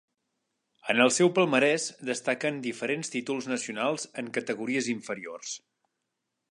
En 0.93 1.01
el 1.03 1.11
seu 1.17 1.29
palmarès 1.35 1.85
destaquen 2.09 2.57
diferents 2.65 3.13
títols 3.17 3.49
nacionals 3.53 4.09
en 4.23 4.35
categories 4.39 4.93
inferiors. 4.99 5.55